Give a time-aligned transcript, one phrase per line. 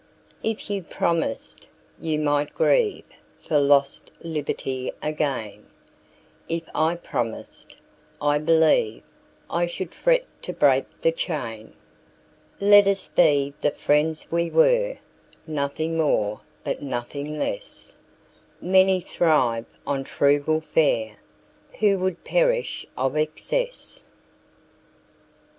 [0.41, 1.67] If you promised,
[1.99, 3.03] you might grieveFor
[3.51, 7.77] lost liberty again:If I promised,
[8.19, 11.73] I believeI should fret to break the chain.
[12.59, 14.97] Let us be the friends we were,
[15.45, 24.07] Nothing more but nothing less:Many thrive on frugal fareWho would perish of excess.